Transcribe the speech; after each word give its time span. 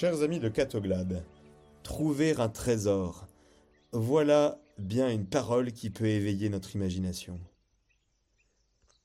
Chers 0.00 0.22
amis 0.22 0.38
de 0.38 0.48
Catoglade, 0.48 1.22
trouver 1.82 2.34
un 2.40 2.48
trésor, 2.48 3.28
voilà 3.92 4.58
bien 4.78 5.10
une 5.10 5.26
parole 5.26 5.72
qui 5.72 5.90
peut 5.90 6.06
éveiller 6.06 6.48
notre 6.48 6.74
imagination. 6.74 7.38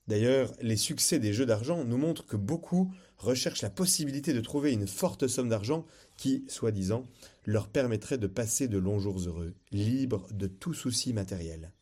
D'ailleurs, 0.08 0.54
les 0.62 0.78
succès 0.78 1.18
des 1.18 1.34
jeux 1.34 1.44
d'argent 1.44 1.84
nous 1.84 1.98
montrent 1.98 2.24
que 2.24 2.38
beaucoup 2.38 2.90
recherchent 3.18 3.60
la 3.60 3.68
possibilité 3.68 4.32
de 4.32 4.40
trouver 4.40 4.72
une 4.72 4.86
forte 4.86 5.26
somme 5.26 5.50
d'argent 5.50 5.84
qui, 6.16 6.46
soi-disant, 6.48 7.04
leur 7.44 7.68
permettrait 7.68 8.16
de 8.16 8.26
passer 8.26 8.66
de 8.66 8.78
longs 8.78 8.98
jours 8.98 9.20
heureux, 9.20 9.54
libres 9.72 10.26
de 10.32 10.46
tout 10.46 10.72
souci 10.72 11.12
matériel. 11.12 11.74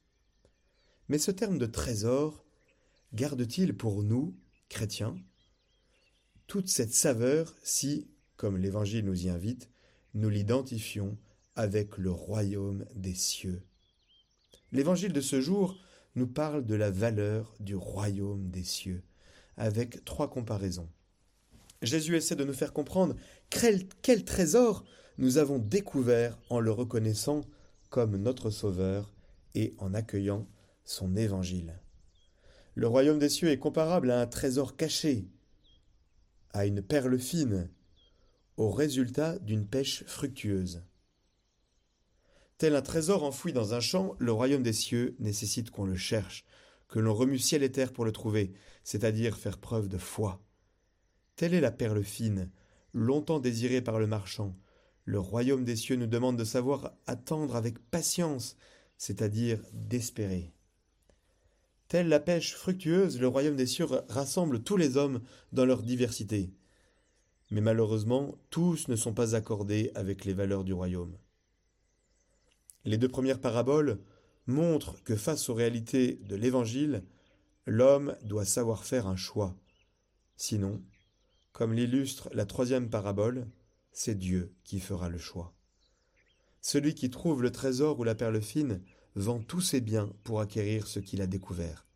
Mais 1.08 1.18
ce 1.18 1.30
terme 1.30 1.58
de 1.58 1.66
trésor 1.66 2.44
garde-t-il 3.12 3.76
pour 3.76 4.02
nous, 4.02 4.34
chrétiens, 4.68 5.14
toute 6.48 6.66
cette 6.66 6.92
saveur 6.92 7.54
si, 7.62 8.08
comme 8.36 8.56
l'Évangile 8.56 9.04
nous 9.04 9.26
y 9.26 9.28
invite, 9.28 9.70
nous 10.14 10.28
l'identifions 10.28 11.16
avec 11.56 11.98
le 11.98 12.10
royaume 12.10 12.84
des 12.94 13.14
cieux 13.14 13.62
L'Évangile 14.74 15.12
de 15.12 15.20
ce 15.20 15.40
jour 15.40 15.78
nous 16.16 16.26
parle 16.26 16.66
de 16.66 16.74
la 16.74 16.90
valeur 16.90 17.54
du 17.60 17.76
royaume 17.76 18.50
des 18.50 18.64
cieux, 18.64 19.04
avec 19.56 20.04
trois 20.04 20.28
comparaisons. 20.28 20.88
Jésus 21.80 22.16
essaie 22.16 22.34
de 22.34 22.42
nous 22.42 22.52
faire 22.52 22.72
comprendre 22.72 23.14
quel, 23.50 23.86
quel 24.02 24.24
trésor 24.24 24.84
nous 25.16 25.38
avons 25.38 25.60
découvert 25.60 26.36
en 26.50 26.58
le 26.58 26.72
reconnaissant 26.72 27.42
comme 27.88 28.16
notre 28.16 28.50
Sauveur 28.50 29.12
et 29.54 29.74
en 29.78 29.94
accueillant 29.94 30.48
son 30.84 31.14
Évangile. 31.14 31.78
Le 32.74 32.88
royaume 32.88 33.20
des 33.20 33.28
cieux 33.28 33.50
est 33.50 33.58
comparable 33.58 34.10
à 34.10 34.20
un 34.20 34.26
trésor 34.26 34.76
caché, 34.76 35.28
à 36.52 36.66
une 36.66 36.82
perle 36.82 37.20
fine, 37.20 37.70
au 38.56 38.70
résultat 38.70 39.38
d'une 39.38 39.66
pêche 39.66 40.04
fructueuse. 40.06 40.82
Tel 42.58 42.76
un 42.76 42.82
trésor 42.82 43.24
enfoui 43.24 43.52
dans 43.52 43.74
un 43.74 43.80
champ, 43.80 44.14
le 44.18 44.32
royaume 44.32 44.62
des 44.62 44.72
cieux 44.72 45.16
nécessite 45.18 45.70
qu'on 45.70 45.86
le 45.86 45.96
cherche, 45.96 46.44
que 46.88 47.00
l'on 47.00 47.14
remue 47.14 47.38
ciel 47.38 47.62
et 47.62 47.72
terre 47.72 47.92
pour 47.92 48.04
le 48.04 48.12
trouver, 48.12 48.52
c'est-à-dire 48.84 49.36
faire 49.36 49.58
preuve 49.58 49.88
de 49.88 49.98
foi. 49.98 50.40
Telle 51.36 51.54
est 51.54 51.60
la 51.60 51.72
perle 51.72 52.04
fine, 52.04 52.50
longtemps 52.92 53.40
désirée 53.40 53.82
par 53.82 53.98
le 53.98 54.06
marchand. 54.06 54.56
Le 55.04 55.18
royaume 55.18 55.64
des 55.64 55.76
cieux 55.76 55.96
nous 55.96 56.06
demande 56.06 56.36
de 56.36 56.44
savoir 56.44 56.92
attendre 57.06 57.56
avec 57.56 57.78
patience, 57.90 58.56
c'est-à-dire 58.96 59.60
d'espérer. 59.72 60.52
Telle 61.88 62.08
la 62.08 62.20
pêche 62.20 62.54
fructueuse, 62.54 63.20
le 63.20 63.28
royaume 63.28 63.56
des 63.56 63.66
cieux 63.66 63.86
rassemble 64.08 64.62
tous 64.62 64.76
les 64.76 64.96
hommes 64.96 65.20
dans 65.52 65.66
leur 65.66 65.82
diversité. 65.82 66.52
Mais 67.50 67.60
malheureusement, 67.60 68.36
tous 68.50 68.88
ne 68.88 68.96
sont 68.96 69.14
pas 69.14 69.34
accordés 69.34 69.90
avec 69.94 70.24
les 70.24 70.32
valeurs 70.32 70.64
du 70.64 70.72
royaume. 70.72 71.16
Les 72.84 72.98
deux 72.98 73.08
premières 73.08 73.40
paraboles 73.40 74.00
montrent 74.46 75.02
que 75.04 75.16
face 75.16 75.48
aux 75.48 75.54
réalités 75.54 76.20
de 76.24 76.36
l'Évangile, 76.36 77.04
l'homme 77.66 78.16
doit 78.22 78.44
savoir 78.44 78.84
faire 78.84 79.06
un 79.06 79.16
choix. 79.16 79.56
Sinon, 80.36 80.82
comme 81.52 81.72
l'illustre 81.72 82.28
la 82.32 82.46
troisième 82.46 82.90
parabole, 82.90 83.46
c'est 83.92 84.18
Dieu 84.18 84.54
qui 84.64 84.80
fera 84.80 85.08
le 85.08 85.18
choix. 85.18 85.54
Celui 86.60 86.94
qui 86.94 87.10
trouve 87.10 87.42
le 87.42 87.52
trésor 87.52 87.98
ou 88.00 88.04
la 88.04 88.14
perle 88.14 88.40
fine 88.42 88.82
vend 89.14 89.38
tous 89.38 89.60
ses 89.60 89.80
biens 89.80 90.12
pour 90.24 90.40
acquérir 90.40 90.86
ce 90.86 90.98
qu'il 90.98 91.22
a 91.22 91.26
découvert. 91.26 91.86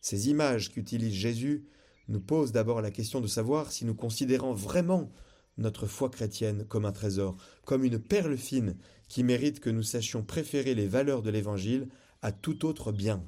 Ces 0.00 0.28
images 0.28 0.72
qu'utilise 0.72 1.14
Jésus 1.14 1.64
nous 2.08 2.20
posent 2.20 2.52
d'abord 2.52 2.80
la 2.80 2.90
question 2.90 3.20
de 3.20 3.26
savoir 3.26 3.72
si 3.72 3.84
nous 3.84 3.94
considérons 3.94 4.52
vraiment 4.52 5.10
notre 5.56 5.86
foi 5.86 6.10
chrétienne 6.10 6.64
comme 6.66 6.84
un 6.84 6.92
trésor, 6.92 7.36
comme 7.64 7.84
une 7.84 7.98
perle 7.98 8.36
fine 8.36 8.76
qui 9.08 9.22
mérite 9.22 9.60
que 9.60 9.70
nous 9.70 9.82
sachions 9.82 10.22
préférer 10.22 10.74
les 10.74 10.88
valeurs 10.88 11.22
de 11.22 11.30
l'Évangile 11.30 11.88
à 12.22 12.32
tout 12.32 12.66
autre 12.66 12.92
bien. 12.92 13.24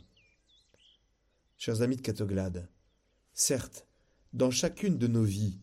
Chers 1.57 1.83
amis 1.83 1.97
de 1.97 2.03
Catoglade, 2.03 2.69
certes, 3.33 3.87
dans 4.33 4.51
chacune 4.51 4.99
de 4.99 5.07
nos 5.07 5.23
vies, 5.23 5.59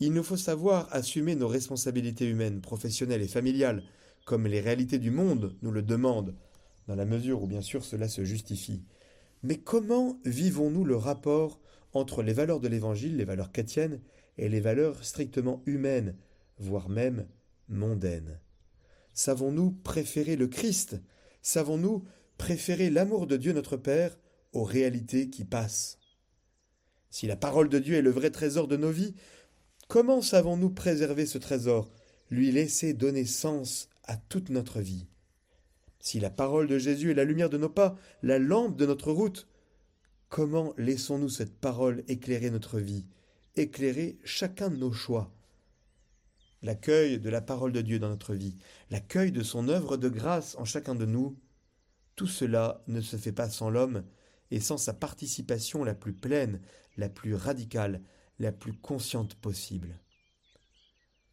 il 0.00 0.12
nous 0.12 0.22
faut 0.22 0.36
savoir 0.36 0.88
assumer 0.92 1.34
nos 1.34 1.48
responsabilités 1.48 2.28
humaines, 2.28 2.60
professionnelles 2.60 3.22
et 3.22 3.28
familiales, 3.28 3.84
comme 4.24 4.46
les 4.46 4.60
réalités 4.60 4.98
du 4.98 5.10
monde 5.10 5.56
nous 5.62 5.70
le 5.70 5.82
demandent, 5.82 6.34
dans 6.86 6.94
la 6.94 7.04
mesure 7.04 7.42
où 7.42 7.46
bien 7.46 7.62
sûr 7.62 7.84
cela 7.84 8.08
se 8.08 8.24
justifie. 8.24 8.82
Mais 9.42 9.58
comment 9.58 10.18
vivons-nous 10.24 10.84
le 10.84 10.96
rapport 10.96 11.60
entre 11.94 12.22
les 12.22 12.32
valeurs 12.32 12.60
de 12.60 12.68
l'Évangile, 12.68 13.16
les 13.16 13.24
valeurs 13.24 13.52
chrétiennes, 13.52 14.00
et 14.36 14.48
les 14.48 14.60
valeurs 14.60 15.04
strictement 15.04 15.62
humaines, 15.66 16.16
voire 16.58 16.88
même 16.88 17.26
mondaines. 17.68 18.40
Savons-nous 19.12 19.70
préférer 19.70 20.36
le 20.36 20.48
Christ? 20.48 21.00
Savons-nous 21.40 22.04
préférer 22.36 22.90
l'amour 22.90 23.26
de 23.26 23.36
Dieu 23.36 23.52
notre 23.52 23.76
Père 23.76 24.18
aux 24.52 24.64
réalités 24.64 25.30
qui 25.30 25.44
passent? 25.44 25.98
Si 27.10 27.28
la 27.28 27.36
parole 27.36 27.68
de 27.68 27.78
Dieu 27.78 27.94
est 27.94 28.02
le 28.02 28.10
vrai 28.10 28.30
trésor 28.30 28.66
de 28.66 28.76
nos 28.76 28.90
vies, 28.90 29.14
comment 29.86 30.20
savons-nous 30.20 30.70
préserver 30.70 31.26
ce 31.26 31.38
trésor, 31.38 31.92
lui 32.28 32.50
laisser 32.50 32.92
donner 32.92 33.24
sens 33.24 33.88
à 34.02 34.16
toute 34.16 34.50
notre 34.50 34.80
vie? 34.80 35.06
Si 36.00 36.18
la 36.18 36.30
parole 36.30 36.66
de 36.66 36.76
Jésus 36.76 37.12
est 37.12 37.14
la 37.14 37.24
lumière 37.24 37.50
de 37.50 37.56
nos 37.56 37.68
pas, 37.68 37.96
la 38.22 38.40
lampe 38.40 38.76
de 38.76 38.84
notre 38.84 39.12
route, 39.12 39.46
comment 40.28 40.74
laissons-nous 40.78 41.28
cette 41.28 41.58
parole 41.58 42.04
éclairer 42.08 42.50
notre 42.50 42.78
vie, 42.78 43.06
éclairer 43.56 44.18
chacun 44.24 44.70
de 44.70 44.76
nos 44.76 44.92
choix? 44.92 45.32
L'accueil 46.62 47.18
de 47.18 47.28
la 47.28 47.40
parole 47.40 47.72
de 47.72 47.82
Dieu 47.82 47.98
dans 47.98 48.08
notre 48.08 48.34
vie, 48.34 48.56
l'accueil 48.90 49.32
de 49.32 49.42
son 49.42 49.68
œuvre 49.68 49.96
de 49.96 50.08
grâce 50.08 50.56
en 50.56 50.64
chacun 50.64 50.94
de 50.94 51.04
nous, 51.04 51.38
tout 52.16 52.26
cela 52.26 52.82
ne 52.86 53.00
se 53.00 53.16
fait 53.16 53.32
pas 53.32 53.50
sans 53.50 53.70
l'homme 53.70 54.04
et 54.50 54.60
sans 54.60 54.78
sa 54.78 54.94
participation 54.94 55.84
la 55.84 55.94
plus 55.94 56.14
pleine, 56.14 56.60
la 56.96 57.08
plus 57.08 57.34
radicale, 57.34 58.02
la 58.38 58.52
plus 58.52 58.72
consciente 58.72 59.34
possible. 59.34 60.00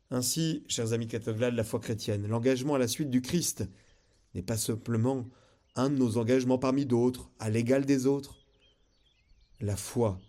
Ainsi, 0.10 0.66
chers 0.68 0.92
amis 0.92 1.08
catoglades, 1.08 1.54
la 1.54 1.64
foi 1.64 1.80
chrétienne, 1.80 2.28
l'engagement 2.28 2.76
à 2.76 2.80
la 2.80 2.88
suite 2.88 3.10
du 3.10 3.22
Christ 3.22 3.64
n'est 4.36 4.42
pas 4.42 4.58
simplement 4.58 5.30
un 5.76 5.90
de 5.90 5.96
nos 5.96 6.18
engagements 6.18 6.58
parmi 6.58 6.86
d'autres, 6.86 7.32
à 7.40 7.50
l'égal 7.50 7.86
des 7.86 8.06
autres. 8.06 8.41
La 9.62 9.76
foi, 9.76 10.20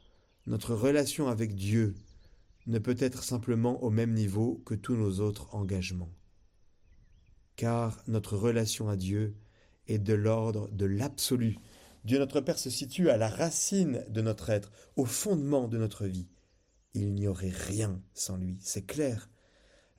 notre 0.47 0.75
relation 0.75 1.29
avec 1.29 1.55
Dieu, 1.55 1.95
ne 2.67 2.79
peut 2.79 2.97
être 2.99 3.25
simplement 3.25 3.83
au 3.83 3.89
même 3.89 4.13
niveau 4.13 4.63
que 4.67 4.75
tous 4.75 4.95
nos 4.95 5.21
autres 5.21 5.55
engagements. 5.55 6.13
Car 7.57 8.05
notre 8.09 8.37
relation 8.37 8.91
à 8.91 8.97
Dieu 8.97 9.35
est 9.89 9.99
de 9.99 10.13
l'ordre 10.13 10.69
de 10.71 10.85
l'absolu. 10.85 11.57
Dieu 12.05 12.19
notre 12.19 12.43
Père 12.43 12.59
se 12.59 12.69
situe 12.69 13.09
à 13.09 13.17
la 13.17 13.31
racine 13.31 14.05
de 14.11 14.21
notre 14.21 14.51
être, 14.51 14.71
au 14.97 15.07
fondement 15.07 15.67
de 15.67 15.79
notre 15.79 16.05
vie. 16.05 16.29
Il 16.93 17.15
n'y 17.15 17.27
aurait 17.27 17.49
rien 17.49 18.03
sans 18.13 18.37
lui, 18.37 18.59
c'est 18.61 18.85
clair. 18.85 19.31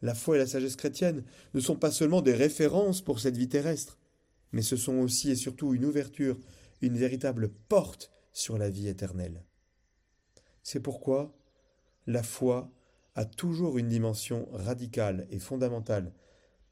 La 0.04 0.14
foi 0.14 0.36
et 0.36 0.40
la 0.40 0.46
sagesse 0.46 0.76
chrétienne 0.76 1.24
ne 1.56 1.60
sont 1.60 1.76
pas 1.76 1.92
seulement 1.92 2.22
des 2.22 2.36
références 2.36 3.02
pour 3.02 3.20
cette 3.20 3.38
vie 3.38 3.50
terrestre, 3.50 3.98
mais 4.52 4.62
ce 4.62 4.78
sont 4.78 5.00
aussi 5.00 5.32
et 5.32 5.36
surtout 5.36 5.74
une 5.74 5.86
ouverture, 5.86 6.38
une 6.82 7.00
véritable 7.00 7.50
porte 7.68 8.12
sur 8.34 8.58
la 8.58 8.70
vie 8.70 8.88
éternelle. 8.88 9.44
C'est 10.64 10.80
pourquoi 10.80 11.34
la 12.08 12.24
foi 12.24 12.70
a 13.16 13.26
toujours 13.26 13.78
une 13.78 13.90
dimension 13.90 14.48
radicale 14.52 15.28
et 15.30 15.40
fondamentale. 15.40 16.12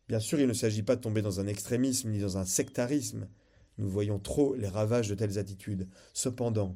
Bien 0.08 0.20
sûr, 0.20 0.40
il 0.40 0.48
ne 0.48 0.54
s'agit 0.54 0.84
pas 0.84 0.96
de 0.96 1.02
tomber 1.02 1.22
dans 1.22 1.40
un 1.40 1.48
extrémisme 1.48 2.10
ni 2.10 2.20
dans 2.20 2.38
un 2.38 2.46
sectarisme. 2.46 3.28
Nous 3.78 3.90
voyons 3.90 4.20
trop 4.20 4.56
les 4.56 4.68
ravages 4.68 5.08
de 5.08 5.16
telles 5.16 5.38
attitudes. 5.38 5.88
Cependant, 6.14 6.76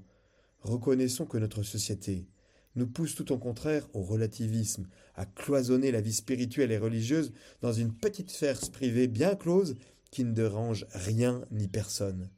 reconnaissons 0.61 1.25
que 1.25 1.37
notre 1.37 1.63
société 1.63 2.27
nous 2.75 2.87
pousse 2.87 3.15
tout 3.15 3.31
au 3.31 3.37
contraire 3.37 3.87
au 3.93 4.01
relativisme, 4.01 4.87
à 5.15 5.25
cloisonner 5.25 5.91
la 5.91 6.01
vie 6.01 6.13
spirituelle 6.13 6.71
et 6.71 6.77
religieuse 6.77 7.33
dans 7.61 7.73
une 7.73 7.93
petite 7.93 8.31
sphère 8.31 8.59
privée 8.71 9.07
bien 9.07 9.35
close 9.35 9.75
qui 10.11 10.23
ne 10.23 10.33
dérange 10.33 10.85
rien 10.91 11.45
ni 11.51 11.67
personne. 11.67 12.29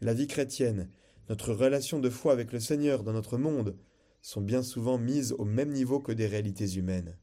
La 0.00 0.14
vie 0.14 0.26
chrétienne, 0.26 0.88
notre 1.30 1.54
relation 1.54 2.00
de 2.00 2.10
foi 2.10 2.32
avec 2.32 2.52
le 2.52 2.58
Seigneur 2.58 3.04
dans 3.04 3.12
notre 3.12 3.38
monde, 3.38 3.78
sont 4.20 4.40
bien 4.40 4.64
souvent 4.64 4.98
mises 4.98 5.32
au 5.38 5.44
même 5.44 5.70
niveau 5.70 6.00
que 6.00 6.10
des 6.10 6.26
réalités 6.26 6.74
humaines. 6.74 7.16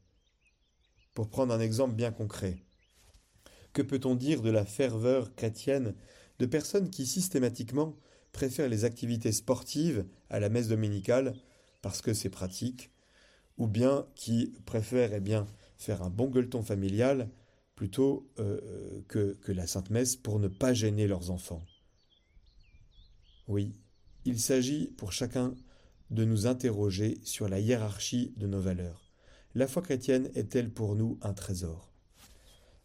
Pour 1.12 1.28
prendre 1.28 1.52
un 1.52 1.60
exemple 1.60 1.94
bien 1.94 2.10
concret, 2.10 2.64
que 3.74 3.82
peut-on 3.82 4.14
dire 4.14 4.40
de 4.40 4.48
la 4.48 4.64
ferveur 4.64 5.34
chrétienne 5.34 5.94
de 6.38 6.46
personnes 6.46 6.88
qui 6.88 7.04
systématiquement 7.04 7.96
préfèrent 8.32 8.70
les 8.70 8.86
activités 8.86 9.30
sportives 9.30 10.06
à 10.30 10.40
la 10.40 10.48
messe 10.48 10.68
dominicale 10.68 11.34
parce 11.82 12.00
que 12.00 12.14
c'est 12.14 12.30
pratique, 12.30 12.90
ou 13.58 13.66
bien 13.66 14.06
qui 14.14 14.54
préfèrent 14.64 15.12
eh 15.12 15.20
bien, 15.20 15.46
faire 15.76 16.02
un 16.02 16.08
bon 16.08 16.30
gueuleton 16.30 16.62
familial 16.62 17.28
plutôt 17.74 18.26
euh, 18.38 19.02
que, 19.06 19.34
que 19.42 19.52
la 19.52 19.66
Sainte 19.66 19.90
Messe 19.90 20.16
pour 20.16 20.38
ne 20.38 20.48
pas 20.48 20.72
gêner 20.72 21.06
leurs 21.06 21.30
enfants? 21.30 21.62
Oui, 23.48 23.74
il 24.28 24.38
s'agit 24.38 24.88
pour 24.98 25.10
chacun 25.10 25.54
de 26.10 26.22
nous 26.22 26.46
interroger 26.46 27.18
sur 27.24 27.48
la 27.48 27.60
hiérarchie 27.60 28.34
de 28.36 28.46
nos 28.46 28.60
valeurs. 28.60 29.10
La 29.54 29.66
foi 29.66 29.80
chrétienne 29.80 30.30
est-elle 30.34 30.70
pour 30.70 30.96
nous 30.96 31.18
un 31.22 31.32
trésor? 31.32 31.90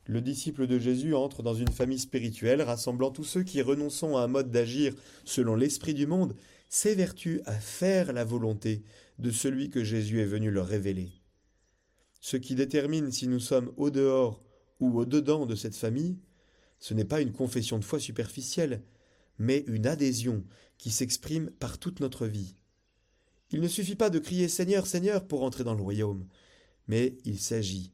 Le 0.05 0.21
disciple 0.21 0.67
de 0.67 0.79
Jésus 0.79 1.13
entre 1.13 1.43
dans 1.43 1.53
une 1.53 1.67
famille 1.67 1.99
spirituelle 1.99 2.61
rassemblant 2.61 3.11
tous 3.11 3.25
ceux 3.25 3.43
qui, 3.43 3.61
renonçant 3.61 4.15
à 4.15 4.21
un 4.21 4.27
mode 4.27 4.51
d'agir 4.51 4.95
selon 5.25 5.57
l'esprit 5.57 5.93
du 5.93 6.07
monde, 6.07 6.33
s'évertuent 6.69 7.41
à 7.45 7.55
faire 7.55 8.13
la 8.13 8.23
volonté 8.23 8.81
de 9.19 9.29
celui 9.29 9.69
que 9.69 9.83
Jésus 9.83 10.21
est 10.21 10.25
venu 10.25 10.49
leur 10.49 10.67
révéler. 10.67 11.11
Ce 12.21 12.37
qui 12.37 12.55
détermine 12.55 13.11
si 13.11 13.27
nous 13.27 13.41
sommes 13.41 13.73
au 13.75 13.89
dehors 13.89 14.41
ou 14.79 14.97
au 14.97 15.03
dedans 15.03 15.45
de 15.45 15.55
cette 15.55 15.75
famille, 15.75 16.19
ce 16.79 16.93
n'est 16.93 17.03
pas 17.03 17.19
une 17.19 17.33
confession 17.33 17.79
de 17.79 17.83
foi 17.83 17.99
superficielle, 17.99 18.81
mais 19.39 19.65
une 19.67 19.87
adhésion 19.87 20.45
qui 20.83 20.91
s'exprime 20.91 21.49
par 21.49 21.77
toute 21.77 22.01
notre 22.01 22.27
vie. 22.27 22.57
Il 23.51 23.61
ne 23.61 23.69
suffit 23.69 23.95
pas 23.95 24.09
de 24.09 24.19
crier 24.19 24.49
Seigneur, 24.49 24.85
Seigneur 24.85 25.25
pour 25.25 25.43
entrer 25.43 25.63
dans 25.63 25.75
le 25.75 25.81
royaume, 25.81 26.27
mais 26.89 27.15
il 27.23 27.39
s'agit 27.39 27.93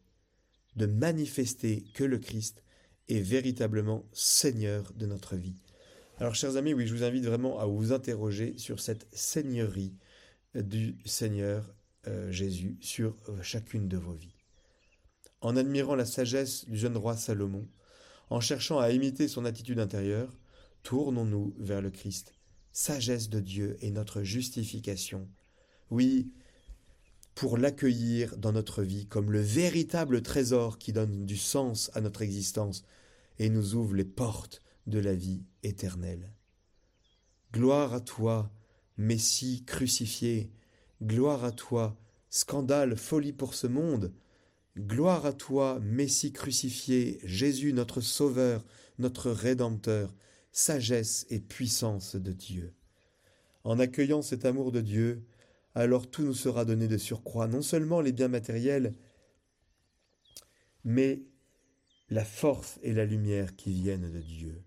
de 0.76 0.88
manifester 0.88 1.84
que 1.94 2.04
le 2.04 2.18
Christ 2.18 2.64
est 3.08 3.20
véritablement 3.20 4.10
Seigneur 4.12 4.92
de 4.96 5.06
notre 5.06 5.36
vie. 5.36 5.62
Alors 6.18 6.34
chers 6.34 6.56
amis, 6.58 6.74
oui, 6.74 6.88
je 6.88 6.96
vous 6.96 7.04
invite 7.04 7.26
vraiment 7.26 7.60
à 7.60 7.68
vous 7.68 7.94
interroger 7.94 8.58
sur 8.58 8.80
cette 8.80 9.06
seigneurie 9.12 9.94
du 10.56 10.98
Seigneur 11.06 11.76
euh, 12.08 12.32
Jésus 12.32 12.76
sur 12.82 13.16
chacune 13.44 13.88
de 13.88 13.98
vos 13.98 14.14
vies. 14.14 14.34
En 15.42 15.56
admirant 15.56 15.94
la 15.94 16.06
sagesse 16.06 16.68
du 16.68 16.76
jeune 16.76 16.98
roi 16.98 17.16
Salomon, 17.16 17.68
en 18.32 18.40
cherchant 18.40 18.80
à 18.80 18.90
imiter 18.90 19.28
son 19.28 19.46
attitude 19.46 19.80
intérieure, 19.80 20.40
tournons-nous 20.82 21.54
vers 21.60 21.84
le 21.84 21.92
Christ. 21.92 22.39
Sagesse 22.72 23.30
de 23.30 23.40
Dieu 23.40 23.78
et 23.82 23.92
notre 23.92 24.24
justification. 24.24 25.28
Oui, 25.90 26.32
pour 27.36 27.58
l'accueillir 27.58 28.38
dans 28.38 28.52
notre 28.52 28.84
vie 28.84 29.06
comme 29.06 29.32
le 29.32 29.40
véritable 29.40 30.22
trésor 30.22 30.78
qui 30.78 30.94
donne 30.94 31.26
du 31.26 31.38
sens 31.38 31.90
à 31.94 32.02
notre 32.02 32.22
existence 32.22 32.84
et 33.38 33.50
nous 33.50 33.76
ouvre 33.76 33.96
les 33.96 34.06
portes 34.06 34.62
de 34.88 35.00
la 35.00 35.16
vie 35.16 35.44
éternelle. 35.64 36.34
Gloire 37.54 37.94
à 37.94 38.02
toi, 38.02 38.52
Messie 38.98 39.64
crucifié, 39.66 40.52
gloire 41.02 41.46
à 41.46 41.52
toi, 41.52 41.98
scandale, 42.30 42.98
folie 42.98 43.34
pour 43.34 43.54
ce 43.54 43.68
monde, 43.68 44.12
gloire 44.78 45.26
à 45.26 45.34
toi, 45.34 45.80
Messie 45.82 46.34
crucifié, 46.34 47.20
Jésus 47.24 47.74
notre 47.74 48.02
Sauveur, 48.02 48.66
notre 48.98 49.32
Rédempteur, 49.32 50.14
sagesse 50.52 51.26
et 51.30 51.40
puissance 51.40 52.16
de 52.16 52.32
Dieu. 52.32 52.74
En 53.64 53.80
accueillant 53.80 54.22
cet 54.22 54.46
amour 54.46 54.72
de 54.72 54.82
Dieu, 54.82 55.26
alors 55.76 56.10
tout 56.10 56.24
nous 56.24 56.34
sera 56.34 56.66
donné 56.66 56.88
de 56.88 56.98
surcroît, 56.98 57.48
non 57.48 57.62
seulement 57.62 58.02
les 58.02 58.12
biens 58.12 58.28
matériels, 58.28 58.94
mais 60.84 61.22
la 62.10 62.26
force 62.26 62.80
et 62.82 62.94
la 62.94 63.06
lumière 63.06 63.56
qui 63.56 63.72
viennent 63.72 64.12
de 64.12 64.20
Dieu. 64.20 64.64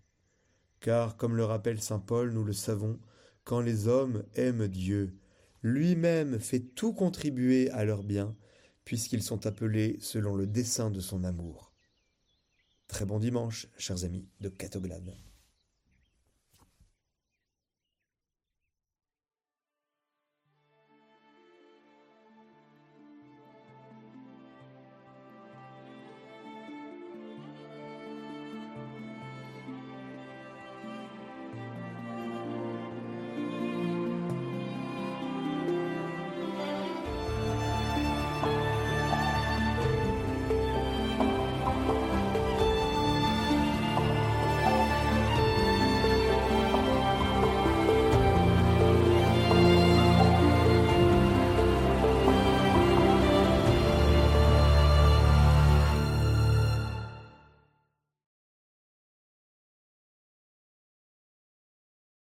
Car, 0.81 1.17
comme 1.17 1.37
le 1.37 1.45
rappelle 1.45 1.81
Saint 1.81 1.99
Paul, 1.99 2.33
nous 2.33 2.45
le 2.45 2.53
savons, 2.53 2.99
quand 3.45 3.61
les 3.61 3.89
hommes 3.89 4.25
aiment 4.35 4.69
Dieu, 4.69 5.17
lui-même 5.63 6.39
fait 6.39 6.61
tout 6.61 6.93
contribuer 6.93 7.71
à 7.71 7.85
leur 7.85 8.03
bien, 8.03 8.37
puisqu'ils 8.85 9.23
sont 9.23 9.47
appelés 9.47 9.97
selon 10.01 10.35
le 10.35 10.47
dessein 10.47 10.91
de 10.91 11.01
son 11.01 11.25
amour. 11.25 11.73
Très 12.89 13.05
bon 13.05 13.19
dimanche, 13.19 13.69
chers 13.79 14.05
amis 14.05 14.29
de 14.41 14.49
Catoglade. 14.49 15.15